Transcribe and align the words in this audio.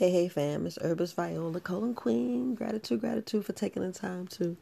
Hey, 0.00 0.10
hey, 0.10 0.28
fam, 0.28 0.66
it's 0.66 0.78
Herbalist 0.80 1.14
Viola, 1.14 1.60
Colon 1.60 1.92
Queen. 1.94 2.54
Gratitude, 2.54 3.02
gratitude 3.02 3.44
for 3.44 3.52
taking 3.52 3.82
the 3.82 3.92
time 3.92 4.26
to 4.28 4.56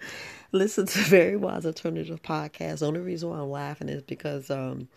listen 0.50 0.86
to 0.86 0.98
Very 1.02 1.36
Wise 1.36 1.64
Alternative 1.64 2.20
Podcast. 2.20 2.80
The 2.80 2.88
only 2.88 2.98
reason 2.98 3.30
why 3.30 3.38
I'm 3.38 3.48
laughing 3.48 3.88
is 3.88 4.02
because 4.02 4.50
um, 4.50 4.88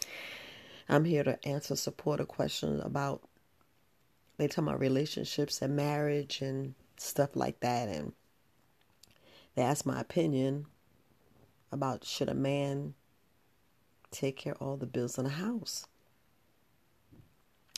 I'm 0.89 1.05
here 1.05 1.23
to 1.23 1.37
answer 1.47 1.75
supporter 1.75 2.25
questions 2.25 2.81
about, 2.83 3.21
they 4.37 4.47
talk 4.47 4.65
about 4.65 4.79
relationships 4.79 5.61
and 5.61 5.75
marriage 5.75 6.41
and 6.41 6.73
stuff 6.97 7.35
like 7.35 7.59
that. 7.59 7.87
And 7.87 8.13
they 9.53 9.61
ask 9.61 9.85
my 9.85 10.01
opinion 10.01 10.65
about 11.71 12.03
should 12.03 12.29
a 12.29 12.33
man 12.33 12.95
take 14.09 14.37
care 14.37 14.53
of 14.53 14.61
all 14.63 14.77
the 14.77 14.87
bills 14.87 15.19
in 15.19 15.25
the 15.25 15.29
house? 15.29 15.85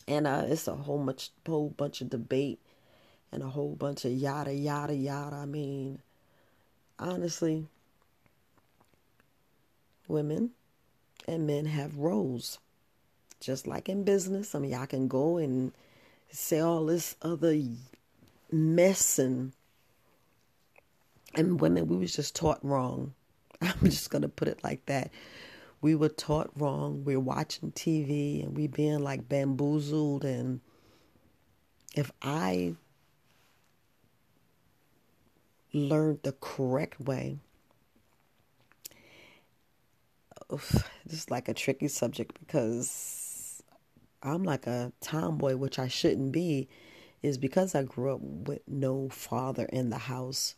And 0.08 0.28
uh, 0.28 0.44
it's 0.48 0.68
a 0.68 0.76
whole 0.76 0.98
much 1.00 1.32
whole 1.46 1.70
bunch 1.70 2.02
of 2.02 2.10
debate 2.10 2.60
and 3.32 3.44
a 3.44 3.48
whole 3.48 3.76
bunch 3.76 4.06
of 4.06 4.12
yada 4.12 4.54
yada 4.54 4.94
yada. 4.94 5.36
I 5.36 5.46
mean, 5.46 6.00
honestly, 7.00 7.68
women 10.08 10.52
and 11.28 11.48
men 11.48 11.66
have 11.66 11.98
roles, 11.98 12.60
just 13.40 13.68
like 13.68 13.90
in 13.90 14.04
business. 14.04 14.54
I 14.54 14.60
mean, 14.60 14.72
y'all 14.72 14.86
can 14.86 15.08
go 15.08 15.38
and 15.38 15.72
say 16.32 16.60
all 16.60 16.86
this 16.86 17.16
other 17.22 17.58
mess 18.52 19.20
and 19.20 19.54
and 21.36 21.60
women. 21.60 21.88
We 21.88 21.98
was 21.98 22.16
just 22.16 22.36
taught 22.36 22.64
wrong. 22.64 23.14
I'm 23.62 23.80
just 23.84 24.10
gonna 24.10 24.30
put 24.30 24.48
it 24.48 24.64
like 24.64 24.86
that 24.88 25.12
we 25.84 25.94
were 25.96 26.10
taught 26.10 26.50
wrong. 26.56 27.04
We're 27.04 27.20
watching 27.20 27.74
TV 27.74 28.42
and 28.42 28.56
we 28.56 28.68
being 28.68 29.04
like 29.04 29.28
bamboozled. 29.28 30.24
And 30.24 30.62
if 31.94 32.10
I 32.22 32.76
learned 35.74 36.20
the 36.24 36.32
correct 36.40 37.02
way, 37.02 37.38
oof, 40.52 40.90
this 41.06 41.20
is 41.20 41.30
like 41.30 41.50
a 41.50 41.54
tricky 41.54 41.90
subject 41.90 42.40
because 42.40 43.62
I'm 44.24 44.44
like 44.44 44.66
a 44.66 44.94
tomboy, 45.02 45.58
which 45.58 45.80
I 45.80 45.90
shouldn't 45.90 46.32
be, 46.32 46.70
is 47.22 47.38
because 47.38 47.76
I 47.76 47.84
grew 47.84 48.14
up 48.14 48.22
with 48.22 48.62
no 48.70 49.10
father 49.10 49.66
in 49.66 49.90
the 49.90 49.98
house 49.98 50.56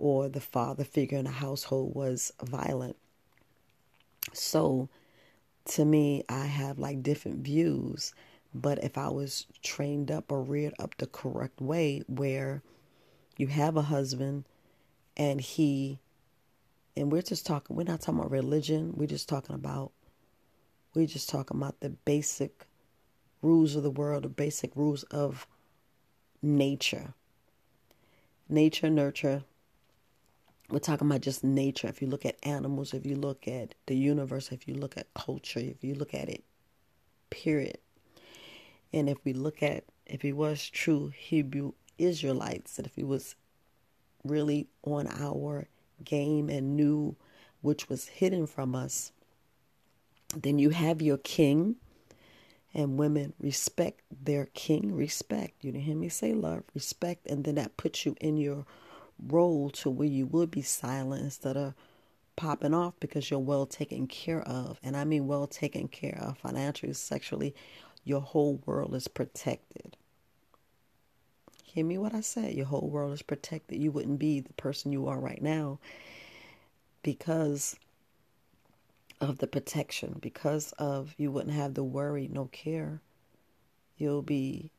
or 0.00 0.28
the 0.28 0.40
father 0.40 0.82
figure 0.82 1.18
in 1.18 1.26
the 1.26 1.30
household 1.30 1.94
was 1.94 2.32
violent 2.42 2.96
so 4.32 4.88
to 5.68 5.84
me, 5.84 6.24
I 6.28 6.46
have 6.46 6.78
like 6.78 7.02
different 7.02 7.38
views. 7.38 8.14
But 8.54 8.82
if 8.82 8.96
I 8.96 9.08
was 9.08 9.46
trained 9.62 10.10
up 10.10 10.32
or 10.32 10.42
reared 10.42 10.74
up 10.78 10.96
the 10.96 11.06
correct 11.06 11.60
way, 11.60 12.02
where 12.08 12.62
you 13.36 13.48
have 13.48 13.76
a 13.76 13.82
husband 13.82 14.44
and 15.16 15.40
he, 15.40 15.98
and 16.96 17.12
we're 17.12 17.22
just 17.22 17.46
talking, 17.46 17.76
we're 17.76 17.84
not 17.84 18.00
talking 18.00 18.20
about 18.20 18.30
religion, 18.30 18.94
we're 18.96 19.06
just 19.06 19.28
talking 19.28 19.54
about, 19.54 19.92
we're 20.94 21.06
just 21.06 21.28
talking 21.28 21.58
about 21.58 21.80
the 21.80 21.90
basic 21.90 22.66
rules 23.42 23.76
of 23.76 23.82
the 23.82 23.90
world, 23.90 24.24
the 24.24 24.28
basic 24.28 24.74
rules 24.74 25.02
of 25.04 25.46
nature. 26.42 27.12
Nature, 28.48 28.88
nurture, 28.88 29.44
we're 30.70 30.78
talking 30.78 31.06
about 31.06 31.22
just 31.22 31.42
nature. 31.42 31.88
If 31.88 32.02
you 32.02 32.08
look 32.08 32.26
at 32.26 32.36
animals, 32.42 32.92
if 32.92 33.06
you 33.06 33.16
look 33.16 33.48
at 33.48 33.74
the 33.86 33.96
universe, 33.96 34.52
if 34.52 34.68
you 34.68 34.74
look 34.74 34.96
at 34.96 35.12
culture, 35.14 35.60
if 35.60 35.82
you 35.82 35.94
look 35.94 36.14
at 36.14 36.28
it, 36.28 36.44
period. 37.30 37.78
And 38.92 39.08
if 39.08 39.18
we 39.24 39.32
look 39.32 39.62
at, 39.62 39.84
if 40.06 40.22
he 40.22 40.32
was 40.32 40.68
true 40.68 41.12
Hebrew 41.16 41.72
Israelites, 41.98 42.78
and 42.78 42.86
if 42.86 42.94
he 42.94 43.04
was 43.04 43.34
really 44.24 44.68
on 44.82 45.06
our 45.06 45.68
game 46.04 46.48
and 46.48 46.76
knew 46.76 47.16
which 47.60 47.88
was 47.88 48.06
hidden 48.06 48.46
from 48.46 48.74
us, 48.74 49.12
then 50.36 50.58
you 50.58 50.70
have 50.70 51.00
your 51.00 51.18
king, 51.18 51.76
and 52.74 52.98
women 52.98 53.32
respect 53.40 54.02
their 54.10 54.46
king. 54.52 54.94
Respect. 54.94 55.54
You 55.62 55.72
didn't 55.72 55.84
hear 55.84 55.96
me 55.96 56.10
say 56.10 56.34
love, 56.34 56.64
respect, 56.74 57.26
and 57.26 57.44
then 57.44 57.54
that 57.54 57.76
puts 57.78 58.04
you 58.04 58.14
in 58.20 58.36
your 58.36 58.66
role 59.26 59.70
to 59.70 59.90
where 59.90 60.08
you 60.08 60.26
would 60.26 60.50
be 60.50 60.62
silent 60.62 61.22
instead 61.22 61.56
of 61.56 61.74
popping 62.36 62.74
off 62.74 62.94
because 63.00 63.30
you're 63.30 63.40
well 63.40 63.66
taken 63.66 64.06
care 64.06 64.42
of. 64.42 64.78
And 64.82 64.96
I 64.96 65.04
mean 65.04 65.26
well 65.26 65.46
taken 65.46 65.88
care 65.88 66.18
of 66.20 66.38
financially, 66.38 66.92
sexually. 66.92 67.54
Your 68.04 68.20
whole 68.20 68.60
world 68.64 68.94
is 68.94 69.08
protected. 69.08 69.96
Hear 71.64 71.84
me 71.84 71.98
what 71.98 72.14
I 72.14 72.20
said. 72.20 72.54
Your 72.54 72.66
whole 72.66 72.88
world 72.88 73.12
is 73.12 73.22
protected. 73.22 73.80
You 73.80 73.90
wouldn't 73.90 74.18
be 74.18 74.40
the 74.40 74.52
person 74.54 74.92
you 74.92 75.08
are 75.08 75.20
right 75.20 75.42
now 75.42 75.78
because 77.02 77.76
of 79.20 79.38
the 79.38 79.46
protection, 79.46 80.16
because 80.20 80.72
of 80.78 81.14
you 81.18 81.30
wouldn't 81.30 81.54
have 81.54 81.74
the 81.74 81.84
worry, 81.84 82.28
no 82.32 82.46
care. 82.46 83.00
You'll 83.96 84.22
be 84.22 84.70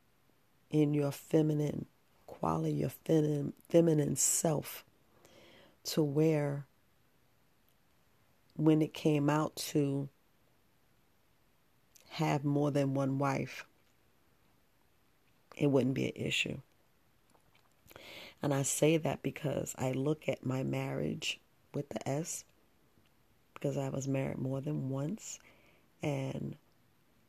in 0.72 0.94
your 0.94 1.12
feminine 1.12 1.86
quality, 2.30 2.74
your 2.74 2.90
feminine, 2.90 3.54
feminine 3.70 4.16
self, 4.16 4.86
to 5.84 6.04
where 6.04 6.66
when 8.56 8.82
it 8.82 8.94
came 8.94 9.30
out 9.30 9.56
to 9.56 10.10
have 12.10 12.44
more 12.44 12.72
than 12.72 12.94
one 12.94 13.18
wife, 13.18 13.66
it 15.58 15.68
wouldn't 15.68 15.96
be 15.96 16.06
an 16.06 16.12
issue. 16.16 16.58
And 18.42 18.54
I 18.54 18.64
say 18.64 18.98
that 18.98 19.22
because 19.22 19.76
I 19.78 19.92
look 19.92 20.30
at 20.30 20.46
my 20.46 20.64
marriage 20.64 21.40
with 21.74 21.90
the 21.90 22.08
S, 22.08 22.44
because 23.54 23.78
I 23.78 23.90
was 23.90 24.08
married 24.08 24.38
more 24.38 24.62
than 24.62 24.90
once, 24.90 25.40
and 26.02 26.56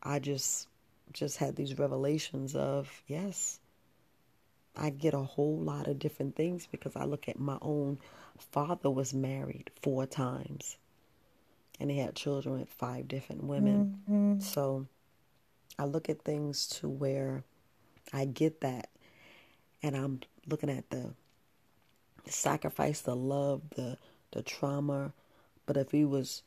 I 0.03 0.19
just 0.19 0.69
just 1.13 1.39
had 1.39 1.57
these 1.57 1.77
revelations 1.77 2.55
of 2.55 3.03
yes, 3.09 3.59
I 4.81 4.91
get 4.91 5.13
a 5.13 5.19
whole 5.19 5.59
lot 5.59 5.87
of 5.87 5.99
different 5.99 6.37
things 6.37 6.67
because 6.67 6.97
I 6.97 7.05
look 7.05 7.29
at 7.29 7.39
my 7.39 7.59
own 7.61 7.99
father 8.39 8.91
was 8.91 9.13
married 9.13 9.71
four 9.83 10.07
times 10.07 10.79
and 11.79 11.91
he 11.91 11.99
had 11.99 12.15
children 12.15 12.59
with 12.59 12.69
five 12.71 13.07
different 13.07 13.45
women. 13.45 14.01
Mm-hmm. 14.11 14.41
So 14.41 14.87
I 15.79 15.85
look 15.85 16.09
at 16.09 16.23
things 16.23 16.67
to 16.69 16.89
where 16.89 17.45
I 18.13 18.25
get 18.25 18.63
that 18.63 18.89
and 19.83 19.95
I'm 19.95 20.21
looking 20.47 20.71
at 20.71 20.89
the, 20.89 21.13
the 22.25 22.33
sacrifice, 22.33 23.03
the 23.03 23.17
love, 23.17 23.63
the 23.77 23.99
the 24.33 24.43
trauma. 24.43 25.13
But 25.67 25.77
if 25.77 25.93
we 25.93 26.05
was 26.05 26.43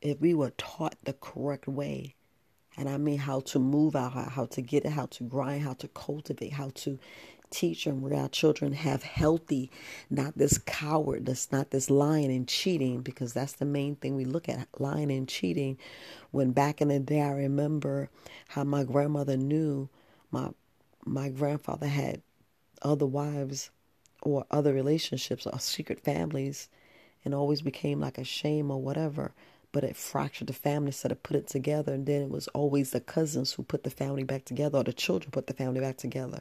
if 0.00 0.20
we 0.20 0.34
were 0.34 0.52
taught 0.58 0.96
the 1.04 1.12
correct 1.12 1.68
way, 1.68 2.14
and 2.76 2.88
I 2.88 2.96
mean 2.96 3.18
how 3.18 3.40
to 3.40 3.58
move 3.58 3.94
out, 3.96 4.12
how 4.12 4.46
to 4.46 4.62
get 4.62 4.84
it, 4.84 4.92
how 4.92 5.06
to 5.06 5.24
grind, 5.24 5.62
how 5.62 5.74
to 5.74 5.88
cultivate, 5.88 6.52
how 6.52 6.70
to 6.76 6.98
teach 7.50 7.84
them 7.84 8.00
where 8.00 8.14
our 8.14 8.28
children 8.28 8.72
have 8.72 9.02
healthy, 9.02 9.70
not 10.08 10.36
this 10.36 10.58
coward, 10.58 11.26
that's 11.26 11.52
not 11.52 11.70
this 11.70 11.90
lying 11.90 12.32
and 12.32 12.48
cheating, 12.48 13.02
because 13.02 13.34
that's 13.34 13.52
the 13.52 13.66
main 13.66 13.94
thing 13.96 14.16
we 14.16 14.24
look 14.24 14.48
at 14.48 14.66
lying 14.78 15.12
and 15.12 15.28
cheating. 15.28 15.78
When 16.30 16.52
back 16.52 16.80
in 16.80 16.88
the 16.88 16.98
day, 16.98 17.20
I 17.20 17.32
remember 17.32 18.08
how 18.48 18.64
my 18.64 18.84
grandmother 18.84 19.36
knew 19.36 19.88
my 20.30 20.50
my 21.04 21.28
grandfather 21.28 21.88
had 21.88 22.22
other 22.80 23.06
wives 23.06 23.70
or 24.22 24.46
other 24.50 24.72
relationships 24.72 25.46
or 25.46 25.58
secret 25.58 26.00
families 26.04 26.68
and 27.24 27.34
always 27.34 27.60
became 27.60 28.00
like 28.00 28.18
a 28.18 28.24
shame 28.24 28.70
or 28.70 28.80
whatever 28.80 29.32
but 29.72 29.84
it 29.84 29.96
fractured 29.96 30.48
the 30.48 30.52
family 30.52 30.88
instead 30.88 31.10
of 31.10 31.22
put 31.22 31.36
it 31.36 31.48
together. 31.48 31.92
And 31.94 32.06
then 32.06 32.22
it 32.22 32.30
was 32.30 32.46
always 32.48 32.90
the 32.90 33.00
cousins 33.00 33.52
who 33.52 33.62
put 33.62 33.82
the 33.82 33.90
family 33.90 34.22
back 34.22 34.44
together, 34.44 34.78
or 34.78 34.84
the 34.84 34.92
children 34.92 35.30
put 35.30 35.46
the 35.46 35.54
family 35.54 35.80
back 35.80 35.96
together. 35.96 36.40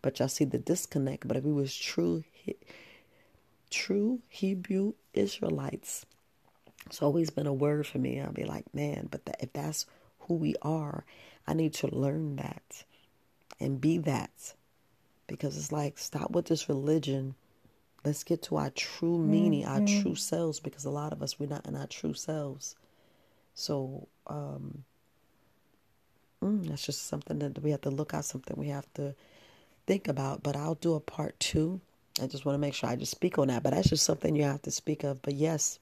But 0.00 0.18
y'all 0.18 0.28
see 0.28 0.44
the 0.44 0.58
disconnect. 0.58 1.26
But 1.26 1.36
if 1.36 1.44
it 1.44 1.50
was 1.50 1.76
true, 1.76 2.24
true 3.68 4.20
Hebrew 4.28 4.94
Israelites, 5.12 6.06
it's 6.86 7.02
always 7.02 7.30
been 7.30 7.48
a 7.48 7.52
word 7.52 7.86
for 7.86 7.98
me. 7.98 8.20
I'll 8.20 8.32
be 8.32 8.44
like, 8.44 8.72
man, 8.72 9.08
but 9.10 9.22
if 9.40 9.52
that's 9.52 9.84
who 10.20 10.34
we 10.34 10.54
are, 10.62 11.04
I 11.46 11.54
need 11.54 11.74
to 11.74 11.94
learn 11.94 12.36
that 12.36 12.84
and 13.58 13.80
be 13.80 13.98
that. 13.98 14.54
Because 15.26 15.58
it's 15.58 15.72
like, 15.72 15.98
stop 15.98 16.30
with 16.30 16.46
this 16.46 16.68
religion 16.68 17.34
Let's 18.08 18.24
get 18.24 18.42
to 18.44 18.56
our 18.56 18.70
true 18.70 19.18
meaning, 19.18 19.64
mm-hmm. 19.64 19.82
our 19.82 20.02
true 20.02 20.14
selves, 20.16 20.60
because 20.60 20.86
a 20.86 20.90
lot 20.90 21.12
of 21.12 21.22
us, 21.22 21.38
we're 21.38 21.48
not 21.50 21.66
in 21.66 21.76
our 21.76 21.86
true 21.86 22.14
selves. 22.14 22.74
So, 23.54 24.08
um, 24.26 24.84
mm, 26.42 26.66
that's 26.68 26.86
just 26.86 27.06
something 27.06 27.38
that 27.40 27.62
we 27.62 27.70
have 27.72 27.82
to 27.82 27.90
look 27.90 28.14
at, 28.14 28.24
something 28.24 28.56
we 28.56 28.68
have 28.68 28.88
to 28.94 29.14
think 29.86 30.08
about. 30.08 30.42
But 30.42 30.56
I'll 30.56 30.76
do 30.76 30.94
a 30.94 31.00
part 31.00 31.38
two. 31.38 31.80
I 32.22 32.26
just 32.28 32.44
want 32.46 32.54
to 32.54 32.60
make 32.60 32.74
sure 32.74 32.90
I 32.90 32.96
just 32.96 33.12
speak 33.12 33.38
on 33.38 33.48
that. 33.48 33.62
But 33.62 33.74
that's 33.74 33.90
just 33.90 34.06
something 34.06 34.36
you 34.36 34.44
have 34.44 34.62
to 34.62 34.70
speak 34.70 35.04
of. 35.04 35.20
But 35.22 35.34
yes, 35.34 35.78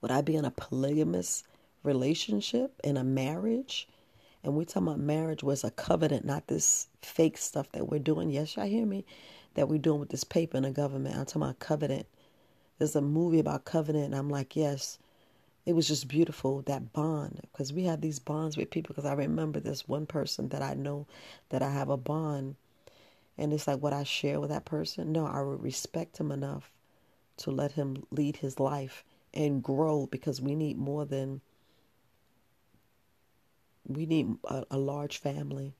would 0.00 0.10
I 0.10 0.20
be 0.22 0.36
in 0.36 0.44
a 0.44 0.50
polygamous 0.50 1.44
relationship, 1.82 2.72
in 2.84 2.96
a 2.98 3.04
marriage, 3.04 3.88
And 4.42 4.54
we're 4.54 4.64
talking 4.64 4.88
about 4.88 5.00
marriage 5.00 5.42
was 5.42 5.64
a 5.64 5.70
covenant, 5.70 6.24
not 6.24 6.46
this 6.46 6.88
fake 7.02 7.36
stuff 7.36 7.70
that 7.72 7.88
we're 7.88 7.98
doing. 7.98 8.30
Yes, 8.30 8.56
y'all 8.56 8.66
hear 8.66 8.86
me? 8.86 9.04
That 9.54 9.68
we're 9.68 9.78
doing 9.78 10.00
with 10.00 10.10
this 10.10 10.24
paper 10.24 10.56
in 10.56 10.62
the 10.62 10.70
government. 10.70 11.16
I'm 11.16 11.26
talking 11.26 11.42
about 11.42 11.58
covenant. 11.58 12.06
There's 12.78 12.96
a 12.96 13.00
movie 13.00 13.40
about 13.40 13.64
covenant, 13.64 14.06
and 14.06 14.14
I'm 14.14 14.30
like, 14.30 14.56
yes, 14.56 14.98
it 15.66 15.74
was 15.74 15.88
just 15.88 16.08
beautiful 16.08 16.62
that 16.62 16.92
bond 16.92 17.40
because 17.52 17.72
we 17.72 17.84
have 17.84 18.00
these 18.00 18.18
bonds 18.18 18.56
with 18.56 18.70
people. 18.70 18.94
Because 18.94 19.10
I 19.10 19.14
remember 19.14 19.60
this 19.60 19.88
one 19.88 20.06
person 20.06 20.48
that 20.50 20.62
I 20.62 20.74
know 20.74 21.06
that 21.50 21.62
I 21.62 21.70
have 21.70 21.90
a 21.90 21.96
bond, 21.96 22.56
and 23.36 23.52
it's 23.52 23.66
like 23.66 23.80
what 23.80 23.92
I 23.92 24.04
share 24.04 24.40
with 24.40 24.50
that 24.50 24.64
person. 24.64 25.12
No, 25.12 25.26
I 25.26 25.42
would 25.42 25.62
respect 25.62 26.18
him 26.18 26.30
enough 26.30 26.70
to 27.38 27.50
let 27.50 27.72
him 27.72 28.04
lead 28.10 28.36
his 28.36 28.60
life 28.60 29.04
and 29.32 29.62
grow 29.62 30.06
because 30.06 30.40
we 30.40 30.54
need 30.54 30.78
more 30.78 31.04
than 31.04 31.40
we 33.86 34.06
need 34.06 34.36
a, 34.44 34.64
a 34.70 34.78
large 34.78 35.18
family 35.18 35.74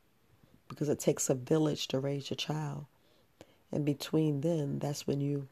because 0.68 0.88
it 0.88 0.98
takes 0.98 1.28
a 1.28 1.34
village 1.34 1.88
to 1.88 1.98
raise 1.98 2.30
a 2.30 2.34
child. 2.34 2.86
And 3.72 3.84
between 3.84 4.40
then, 4.40 4.78
that's 4.78 5.06
when 5.06 5.20
you 5.20 5.48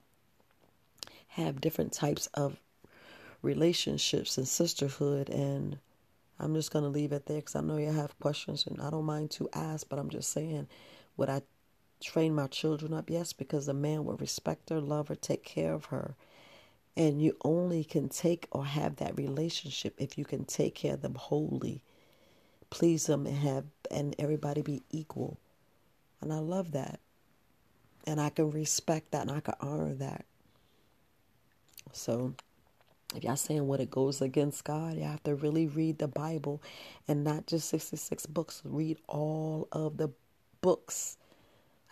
have 1.28 1.60
different 1.60 1.92
types 1.92 2.26
of 2.34 2.60
relationships 3.42 4.38
and 4.38 4.48
sisterhood. 4.48 5.28
And 5.28 5.78
I'm 6.38 6.54
just 6.54 6.72
going 6.72 6.84
to 6.84 6.90
leave 6.90 7.12
it 7.12 7.26
there 7.26 7.36
because 7.36 7.56
I 7.56 7.60
know 7.60 7.76
you 7.76 7.92
have 7.92 8.18
questions 8.18 8.66
and 8.66 8.80
I 8.80 8.90
don't 8.90 9.04
mind 9.04 9.30
to 9.32 9.48
ask, 9.52 9.88
but 9.88 9.98
I'm 9.98 10.10
just 10.10 10.32
saying, 10.32 10.66
would 11.16 11.28
I 11.28 11.42
train 12.00 12.34
my 12.34 12.46
children 12.48 12.92
up? 12.92 13.10
Yes, 13.10 13.32
because 13.32 13.68
a 13.68 13.74
man 13.74 14.04
will 14.04 14.16
respect 14.16 14.70
her, 14.70 14.80
love 14.80 15.08
her, 15.08 15.14
take 15.14 15.44
care 15.44 15.74
of 15.74 15.86
her. 15.86 16.14
And 16.96 17.22
you 17.22 17.36
only 17.44 17.84
can 17.84 18.08
take 18.08 18.48
or 18.50 18.66
have 18.66 18.96
that 18.96 19.16
relationship 19.16 19.94
if 19.98 20.18
you 20.18 20.24
can 20.24 20.44
take 20.44 20.74
care 20.74 20.94
of 20.94 21.02
them 21.02 21.14
wholly 21.14 21.82
please 22.70 23.06
them 23.06 23.26
and 23.26 23.36
have 23.36 23.64
and 23.90 24.14
everybody 24.18 24.62
be 24.62 24.82
equal. 24.90 25.38
And 26.20 26.32
I 26.32 26.38
love 26.38 26.72
that. 26.72 27.00
And 28.08 28.18
I 28.18 28.30
can 28.30 28.50
respect 28.50 29.10
that 29.10 29.20
and 29.20 29.30
I 29.30 29.40
can 29.40 29.52
honor 29.60 29.92
that. 29.96 30.24
So 31.92 32.32
if 33.14 33.22
y'all 33.22 33.36
saying 33.36 33.66
what 33.66 33.80
it 33.80 33.90
goes 33.90 34.22
against 34.22 34.64
God, 34.64 34.96
you 34.96 35.02
have 35.02 35.22
to 35.24 35.34
really 35.34 35.66
read 35.66 35.98
the 35.98 36.08
Bible 36.08 36.62
and 37.06 37.22
not 37.22 37.46
just 37.46 37.68
66 37.68 38.24
books. 38.24 38.62
Read 38.64 38.96
all 39.08 39.68
of 39.72 39.98
the 39.98 40.08
books. 40.62 41.18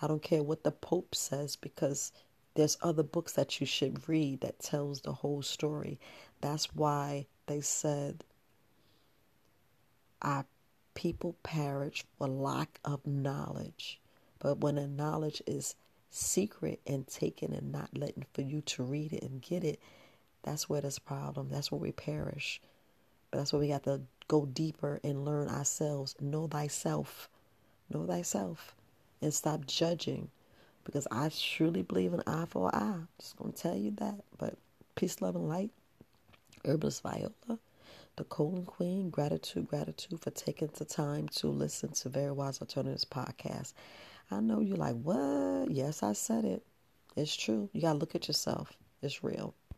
I 0.01 0.07
don't 0.07 0.23
care 0.23 0.43
what 0.43 0.65
the 0.65 0.71
Pope 0.71 1.15
says 1.15 1.55
because 1.55 2.13
there's 2.55 2.79
other 2.81 3.03
books 3.03 3.33
that 3.33 3.61
you 3.61 3.67
should 3.67 4.09
read 4.09 4.41
that 4.41 4.59
tells 4.59 5.03
the 5.03 5.13
whole 5.13 5.43
story. 5.43 6.01
That's 6.41 6.75
why 6.75 7.27
they 7.47 7.61
said 7.61 8.25
our 10.23 10.47
people 10.95 11.37
perish 11.43 12.07
for 12.17 12.27
lack 12.27 12.81
of 12.87 13.07
knowledge. 13.07 14.01
But 14.39 14.61
when 14.61 14.77
the 14.77 14.87
knowledge 14.87 15.43
is 15.47 15.75
secret 16.17 16.81
and 16.87 17.07
taken 17.07 17.53
and 17.53 17.71
not 17.71 17.91
letting 17.97 18.25
for 18.33 18.43
you 18.43 18.61
to 18.63 18.83
read 18.83 19.13
it 19.13 19.23
and 19.23 19.43
get 19.43 19.65
it, 19.65 19.81
that's 20.43 20.69
where 20.69 20.81
there's 20.81 20.99
a 20.99 21.03
problem. 21.03 21.49
That's 21.51 21.71
where 21.71 21.81
we 21.81 21.93
perish. 21.93 22.61
But 23.31 23.39
that's 23.39 23.53
where 23.53 23.61
we 23.61 23.69
got 23.69 23.85
to 23.85 24.01
go 24.29 24.47
deeper 24.47 25.01
and 25.05 25.25
learn 25.25 25.49
ourselves. 25.49 26.15
Know 26.21 26.47
thyself. 26.47 27.29
Know 27.91 28.07
thyself. 28.07 28.75
And 29.21 29.33
stop 29.33 29.67
judging. 29.67 30.31
Because 30.85 31.07
I 31.11 31.31
truly 31.31 31.83
believe 31.83 32.13
in 32.13 32.23
eye 32.27 32.47
for 32.49 32.75
eye. 32.75 33.01
Just 33.19 33.37
gonna 33.37 33.53
tell 33.53 33.77
you 33.77 33.91
that. 33.93 34.21
But 34.39 34.55
peace, 34.95 35.21
love, 35.21 35.35
and 35.35 35.49
light. 35.49 35.71
Herbalist 36.65 37.03
Viola 37.03 37.59
the 38.17 38.25
Colon 38.25 38.65
Queen. 38.65 39.11
Gratitude, 39.11 39.69
gratitude 39.69 40.21
for 40.21 40.31
taking 40.31 40.71
the 40.75 40.85
time 40.85 41.29
to 41.29 41.49
listen 41.49 41.91
to 41.91 42.09
Very 42.09 42.33
Wise 42.33 42.61
Alternatives 42.61 43.05
podcast. 43.05 43.75
I 44.31 44.41
know 44.41 44.61
you're 44.61 44.77
like, 44.77 44.97
what? 44.97 45.71
Yes, 45.71 46.03
I 46.03 46.13
said 46.13 46.45
it. 46.45 46.65
It's 47.17 47.35
true. 47.35 47.71
You 47.73 47.81
got 47.81 47.95
to 47.95 47.99
look 47.99 48.15
at 48.15 48.29
yourself. 48.29 48.77
It's 49.03 49.23
real. 49.23 49.55